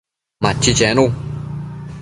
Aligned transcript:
Machi 0.41 0.71
chenu 0.77 1.05